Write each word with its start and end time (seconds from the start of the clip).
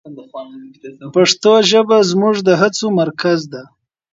پښتو 1.15 1.53
ژبه 1.69 1.97
زموږ 2.11 2.35
د 2.47 2.49
هڅو 2.61 2.85
مرکز 3.01 3.39
ده. 3.53 3.63